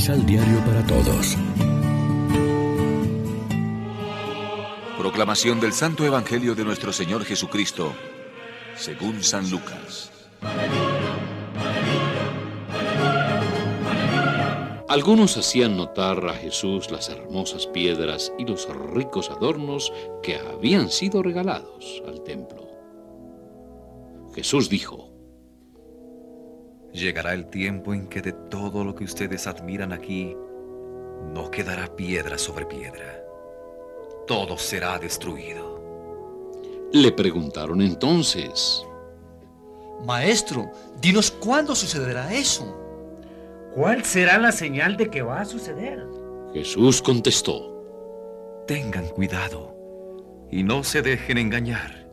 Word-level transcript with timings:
Misal 0.00 0.24
Diario 0.24 0.64
para 0.64 0.82
Todos. 0.86 1.36
Proclamación 4.96 5.60
del 5.60 5.74
Santo 5.74 6.06
Evangelio 6.06 6.54
de 6.54 6.64
nuestro 6.64 6.90
Señor 6.90 7.22
Jesucristo, 7.26 7.92
según 8.76 9.22
San 9.22 9.50
Lucas. 9.50 10.10
Algunos 14.88 15.36
hacían 15.36 15.76
notar 15.76 16.26
a 16.26 16.32
Jesús 16.32 16.90
las 16.90 17.10
hermosas 17.10 17.66
piedras 17.66 18.32
y 18.38 18.46
los 18.46 18.66
ricos 18.94 19.28
adornos 19.28 19.92
que 20.22 20.36
habían 20.36 20.88
sido 20.88 21.22
regalados 21.22 22.02
al 22.08 22.22
templo. 22.22 22.66
Jesús 24.34 24.70
dijo, 24.70 25.09
Llegará 27.00 27.32
el 27.32 27.46
tiempo 27.46 27.94
en 27.94 28.08
que 28.08 28.20
de 28.20 28.34
todo 28.34 28.84
lo 28.84 28.94
que 28.94 29.04
ustedes 29.04 29.46
admiran 29.46 29.90
aquí, 29.90 30.36
no 31.32 31.50
quedará 31.50 31.86
piedra 31.96 32.36
sobre 32.36 32.66
piedra. 32.66 33.24
Todo 34.26 34.58
será 34.58 34.98
destruido. 34.98 35.80
Le 36.92 37.10
preguntaron 37.10 37.80
entonces, 37.80 38.84
Maestro, 40.04 40.70
dinos 41.00 41.30
cuándo 41.30 41.74
sucederá 41.74 42.34
eso. 42.34 42.76
¿Cuál 43.74 44.04
será 44.04 44.36
la 44.36 44.52
señal 44.52 44.98
de 44.98 45.08
que 45.08 45.22
va 45.22 45.40
a 45.40 45.46
suceder? 45.46 46.06
Jesús 46.52 47.00
contestó, 47.00 48.62
Tengan 48.66 49.08
cuidado 49.08 49.74
y 50.50 50.62
no 50.62 50.84
se 50.84 51.00
dejen 51.00 51.38
engañar, 51.38 52.06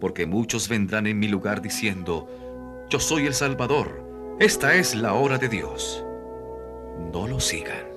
porque 0.00 0.24
muchos 0.24 0.66
vendrán 0.66 1.06
en 1.06 1.18
mi 1.18 1.28
lugar 1.28 1.60
diciendo, 1.60 2.26
yo 2.88 2.98
soy 2.98 3.26
el 3.26 3.34
Salvador, 3.34 4.07
esta 4.40 4.74
es 4.76 4.94
la 4.94 5.14
hora 5.14 5.36
de 5.36 5.48
Dios. 5.48 6.04
No 7.12 7.26
lo 7.26 7.40
sigan. 7.40 7.88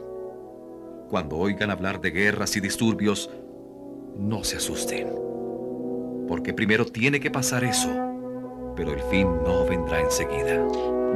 Cuando 1.07 1.37
oigan 1.37 1.69
hablar 1.69 2.01
de 2.01 2.09
guerras 2.09 2.55
y 2.55 2.59
disturbios, 2.59 3.29
no 4.17 4.43
se 4.43 4.57
asusten, 4.57 5.13
porque 6.27 6.51
primero 6.53 6.85
tiene 6.85 7.19
que 7.19 7.29
pasar 7.29 7.63
eso, 7.63 7.89
pero 8.75 8.91
el 8.91 9.01
fin 9.01 9.27
no 9.43 9.65
vendrá 9.65 9.99
enseguida. 9.99 10.65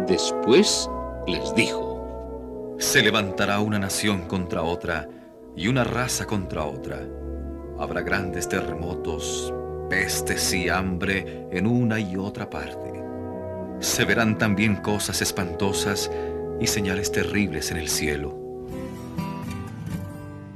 Después 0.08 0.90
les 1.26 1.56
dijo, 1.56 2.76
Se 2.78 3.02
levantará 3.02 3.62
una 3.62 3.80
nación 3.80 4.28
contra 4.28 4.62
otra 4.62 5.10
y 5.56 5.68
una 5.68 5.84
raza 5.84 6.28
contra 6.28 6.66
otra. 6.66 7.00
Habrá 7.80 8.02
grandes 8.02 8.48
terremotos, 8.48 9.52
pestes 9.90 10.54
y 10.54 10.70
hambre 10.70 11.48
en 11.52 11.66
una 11.66 12.00
y 12.00 12.16
otra 12.16 12.48
parte. 12.48 12.95
Se 13.80 14.06
verán 14.06 14.38
también 14.38 14.78
cosas 14.78 15.22
espantosas 15.22 16.10
y 16.60 16.68
señales 16.68 17.12
terribles 17.12 17.72
en 17.72 17.78
el 17.78 17.90
cielo. 17.90 18.36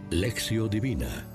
Lección 0.10 0.70
Divina. 0.70 1.26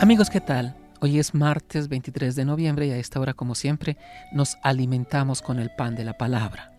Amigos, 0.00 0.28
¿qué 0.30 0.40
tal? 0.40 0.76
Hoy 1.00 1.18
es 1.18 1.34
martes 1.34 1.88
23 1.88 2.34
de 2.34 2.44
noviembre 2.44 2.86
y 2.86 2.90
a 2.90 2.96
esta 2.96 3.20
hora, 3.20 3.34
como 3.34 3.54
siempre, 3.54 3.96
nos 4.32 4.56
alimentamos 4.62 5.42
con 5.42 5.58
el 5.58 5.70
pan 5.70 5.94
de 5.94 6.04
la 6.04 6.18
palabra. 6.18 6.72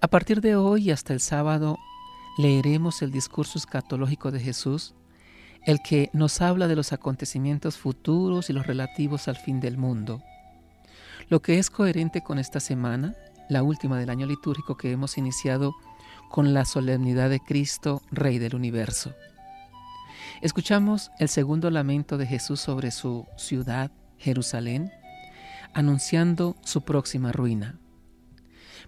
A 0.00 0.08
partir 0.08 0.40
de 0.40 0.56
hoy 0.56 0.90
hasta 0.90 1.12
el 1.12 1.20
sábado 1.20 1.76
leeremos 2.38 3.02
el 3.02 3.10
discurso 3.10 3.58
escatológico 3.58 4.30
de 4.30 4.40
Jesús, 4.40 4.94
el 5.66 5.80
que 5.82 6.08
nos 6.12 6.40
habla 6.40 6.68
de 6.68 6.76
los 6.76 6.92
acontecimientos 6.92 7.76
futuros 7.76 8.48
y 8.48 8.52
los 8.52 8.66
relativos 8.66 9.28
al 9.28 9.36
fin 9.36 9.60
del 9.60 9.76
mundo. 9.76 10.22
Lo 11.28 11.42
que 11.42 11.58
es 11.58 11.68
coherente 11.68 12.22
con 12.22 12.38
esta 12.38 12.58
semana, 12.58 13.14
la 13.50 13.62
última 13.62 13.98
del 13.98 14.08
año 14.08 14.26
litúrgico 14.26 14.78
que 14.78 14.90
hemos 14.92 15.18
iniciado 15.18 15.74
con 16.30 16.54
la 16.54 16.64
solemnidad 16.64 17.28
de 17.28 17.40
Cristo, 17.40 18.00
Rey 18.10 18.38
del 18.38 18.54
universo. 18.54 19.14
Escuchamos 20.40 21.10
el 21.18 21.28
segundo 21.28 21.70
lamento 21.70 22.16
de 22.16 22.26
Jesús 22.26 22.60
sobre 22.60 22.90
su 22.90 23.26
ciudad, 23.36 23.90
Jerusalén, 24.16 24.90
anunciando 25.74 26.56
su 26.64 26.82
próxima 26.82 27.30
ruina. 27.30 27.78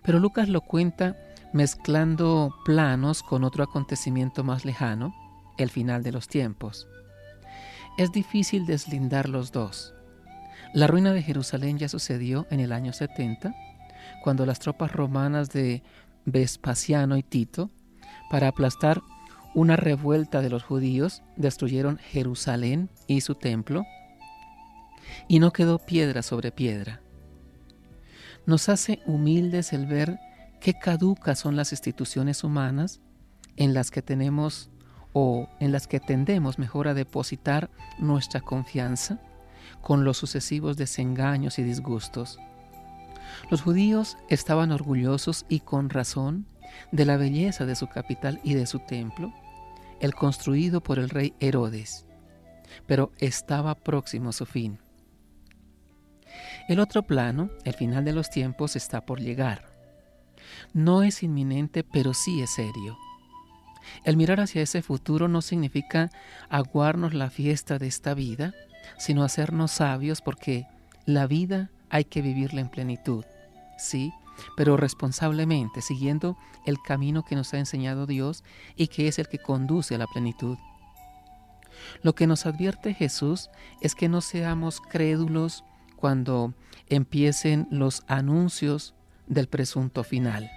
Pero 0.02 0.18
Lucas 0.18 0.48
lo 0.48 0.62
cuenta 0.62 1.16
mezclando 1.52 2.54
planos 2.64 3.22
con 3.22 3.44
otro 3.44 3.64
acontecimiento 3.64 4.44
más 4.44 4.64
lejano, 4.64 5.14
el 5.58 5.68
final 5.68 6.02
de 6.02 6.12
los 6.12 6.26
tiempos. 6.26 6.88
Es 7.98 8.12
difícil 8.12 8.64
deslindar 8.64 9.28
los 9.28 9.52
dos. 9.52 9.92
La 10.72 10.86
ruina 10.86 11.12
de 11.12 11.22
Jerusalén 11.22 11.78
ya 11.78 11.88
sucedió 11.88 12.46
en 12.48 12.60
el 12.60 12.70
año 12.70 12.92
70, 12.92 13.52
cuando 14.22 14.46
las 14.46 14.60
tropas 14.60 14.92
romanas 14.92 15.50
de 15.50 15.82
Vespasiano 16.26 17.16
y 17.16 17.24
Tito, 17.24 17.70
para 18.30 18.46
aplastar 18.46 19.02
una 19.52 19.74
revuelta 19.74 20.40
de 20.42 20.48
los 20.48 20.62
judíos, 20.62 21.24
destruyeron 21.36 21.98
Jerusalén 21.98 22.88
y 23.08 23.22
su 23.22 23.34
templo, 23.34 23.84
y 25.26 25.40
no 25.40 25.52
quedó 25.52 25.80
piedra 25.80 26.22
sobre 26.22 26.52
piedra. 26.52 27.00
Nos 28.46 28.68
hace 28.68 29.00
humildes 29.06 29.72
el 29.72 29.86
ver 29.86 30.20
qué 30.60 30.74
caducas 30.74 31.40
son 31.40 31.56
las 31.56 31.72
instituciones 31.72 32.44
humanas 32.44 33.00
en 33.56 33.74
las 33.74 33.90
que 33.90 34.02
tenemos 34.02 34.70
o 35.14 35.48
en 35.58 35.72
las 35.72 35.88
que 35.88 35.98
tendemos 35.98 36.60
mejor 36.60 36.86
a 36.86 36.94
depositar 36.94 37.70
nuestra 37.98 38.40
confianza 38.40 39.20
con 39.80 40.04
los 40.04 40.16
sucesivos 40.16 40.76
desengaños 40.76 41.58
y 41.58 41.62
disgustos. 41.62 42.38
Los 43.50 43.62
judíos 43.62 44.16
estaban 44.28 44.72
orgullosos 44.72 45.46
y 45.48 45.60
con 45.60 45.90
razón 45.90 46.46
de 46.92 47.04
la 47.04 47.16
belleza 47.16 47.66
de 47.66 47.76
su 47.76 47.88
capital 47.88 48.40
y 48.42 48.54
de 48.54 48.66
su 48.66 48.80
templo, 48.80 49.32
el 50.00 50.14
construido 50.14 50.82
por 50.82 50.98
el 50.98 51.10
rey 51.10 51.34
Herodes, 51.40 52.06
pero 52.86 53.12
estaba 53.18 53.74
próximo 53.74 54.32
su 54.32 54.46
fin. 54.46 54.78
El 56.68 56.80
otro 56.80 57.02
plano, 57.02 57.50
el 57.64 57.74
final 57.74 58.04
de 58.04 58.12
los 58.12 58.30
tiempos, 58.30 58.76
está 58.76 59.04
por 59.04 59.20
llegar. 59.20 59.70
No 60.72 61.02
es 61.02 61.22
inminente, 61.22 61.82
pero 61.84 62.14
sí 62.14 62.40
es 62.42 62.50
serio. 62.54 62.96
El 64.04 64.16
mirar 64.16 64.40
hacia 64.40 64.62
ese 64.62 64.82
futuro 64.82 65.28
no 65.28 65.42
significa 65.42 66.10
aguarnos 66.48 67.14
la 67.14 67.30
fiesta 67.30 67.78
de 67.78 67.88
esta 67.88 68.14
vida, 68.14 68.54
sino 68.98 69.24
hacernos 69.24 69.70
sabios 69.72 70.20
porque 70.20 70.66
la 71.06 71.26
vida 71.26 71.70
hay 71.88 72.04
que 72.04 72.22
vivirla 72.22 72.60
en 72.60 72.68
plenitud, 72.68 73.24
sí, 73.78 74.12
pero 74.56 74.76
responsablemente, 74.76 75.82
siguiendo 75.82 76.36
el 76.66 76.80
camino 76.80 77.24
que 77.24 77.36
nos 77.36 77.52
ha 77.54 77.58
enseñado 77.58 78.06
Dios 78.06 78.44
y 78.76 78.88
que 78.88 79.08
es 79.08 79.18
el 79.18 79.28
que 79.28 79.38
conduce 79.38 79.94
a 79.94 79.98
la 79.98 80.06
plenitud. 80.06 80.56
Lo 82.02 82.14
que 82.14 82.26
nos 82.26 82.46
advierte 82.46 82.94
Jesús 82.94 83.50
es 83.80 83.94
que 83.94 84.08
no 84.08 84.20
seamos 84.20 84.80
crédulos 84.80 85.64
cuando 85.96 86.54
empiecen 86.88 87.66
los 87.70 88.02
anuncios 88.06 88.94
del 89.26 89.48
presunto 89.48 90.04
final. 90.04 90.50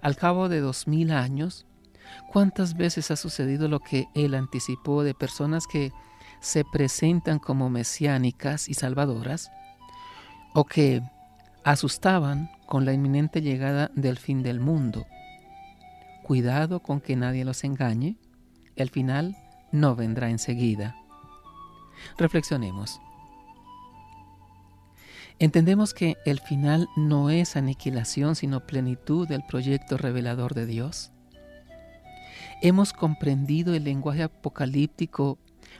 Al 0.00 0.16
cabo 0.16 0.48
de 0.48 0.60
dos 0.60 0.86
mil 0.86 1.10
años, 1.10 1.66
¿cuántas 2.32 2.76
veces 2.76 3.10
ha 3.10 3.16
sucedido 3.16 3.68
lo 3.68 3.80
que 3.80 4.08
Él 4.14 4.34
anticipó 4.34 5.02
de 5.02 5.14
personas 5.14 5.66
que 5.66 5.92
se 6.46 6.64
presentan 6.64 7.40
como 7.40 7.68
mesiánicas 7.70 8.68
y 8.68 8.74
salvadoras 8.74 9.50
o 10.54 10.64
que 10.64 11.02
asustaban 11.64 12.50
con 12.66 12.84
la 12.84 12.92
inminente 12.92 13.42
llegada 13.42 13.90
del 13.96 14.16
fin 14.16 14.44
del 14.44 14.60
mundo? 14.60 15.06
Cuidado 16.22 16.80
con 16.80 17.00
que 17.00 17.16
nadie 17.16 17.44
los 17.44 17.64
engañe, 17.64 18.16
el 18.76 18.90
final 18.90 19.36
no 19.72 19.96
vendrá 19.96 20.30
enseguida. 20.30 20.96
Reflexionemos. 22.16 23.00
Entendemos 25.40 25.94
que 25.94 26.16
el 26.24 26.38
final 26.38 26.88
no 26.96 27.28
es 27.28 27.56
aniquilación, 27.56 28.36
sino 28.36 28.66
plenitud 28.66 29.26
del 29.26 29.42
proyecto 29.44 29.96
revelador 29.98 30.54
de 30.54 30.66
Dios. 30.66 31.10
Hemos 32.62 32.92
comprendido 32.92 33.74
el 33.74 33.82
lenguaje 33.84 34.22
apocalíptico 34.22 35.38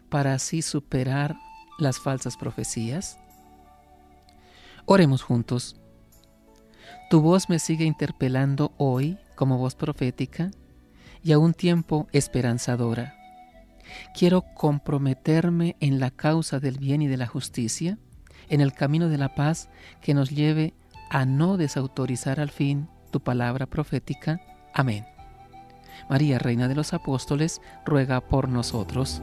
para 0.08 0.34
así 0.34 0.62
superar 0.62 1.37
las 1.78 1.98
falsas 1.98 2.37
profecías. 2.37 3.19
Oremos 4.84 5.22
juntos. 5.22 5.76
Tu 7.10 7.20
voz 7.20 7.48
me 7.48 7.58
sigue 7.58 7.84
interpelando 7.84 8.72
hoy 8.78 9.19
como 9.34 9.58
voz 9.58 9.75
profética 9.75 10.50
y 11.22 11.32
a 11.32 11.38
un 11.38 11.54
tiempo 11.54 12.08
esperanzadora. 12.12 13.14
Quiero 14.14 14.43
comprometerme 14.54 15.76
en 15.81 16.00
la 16.00 16.10
causa 16.10 16.60
del 16.60 16.78
bien 16.78 17.02
y 17.02 17.06
de 17.06 17.16
la 17.16 17.26
justicia 17.26 17.98
en 18.48 18.60
el 18.60 18.72
camino 18.72 19.08
de 19.08 19.19
la 19.19 19.34
paz 19.34 19.69
que 20.00 20.14
nos 20.14 20.31
lleve 20.31 20.75
a 21.10 21.25
no 21.25 21.56
desautorizar 21.56 22.40
al 22.40 22.50
fin 22.50 22.88
tu 23.10 23.20
palabra 23.20 23.66
profética. 23.66 24.40
Amén. 24.75 25.04
María, 26.08 26.38
Reina 26.38 26.69
de 26.69 26.75
los 26.75 26.93
Apóstoles, 26.93 27.60
ruega 27.84 28.20
por 28.20 28.48
nosotros. 28.48 29.22